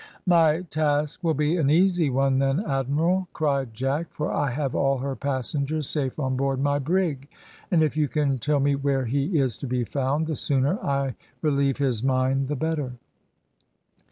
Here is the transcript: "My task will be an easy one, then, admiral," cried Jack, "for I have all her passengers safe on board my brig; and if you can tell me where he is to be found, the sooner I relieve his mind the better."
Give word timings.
"My 0.25 0.61
task 0.61 1.23
will 1.23 1.35
be 1.35 1.57
an 1.57 1.69
easy 1.69 2.09
one, 2.09 2.39
then, 2.39 2.59
admiral," 2.65 3.27
cried 3.33 3.75
Jack, 3.75 4.07
"for 4.09 4.33
I 4.33 4.49
have 4.49 4.73
all 4.73 4.97
her 4.97 5.15
passengers 5.15 5.87
safe 5.87 6.17
on 6.17 6.35
board 6.35 6.59
my 6.59 6.79
brig; 6.79 7.27
and 7.69 7.83
if 7.83 7.95
you 7.95 8.07
can 8.07 8.39
tell 8.39 8.59
me 8.59 8.73
where 8.75 9.05
he 9.05 9.37
is 9.37 9.55
to 9.57 9.67
be 9.67 9.83
found, 9.83 10.25
the 10.25 10.35
sooner 10.35 10.79
I 10.83 11.13
relieve 11.43 11.77
his 11.77 12.01
mind 12.03 12.47
the 12.47 12.55
better." 12.55 12.93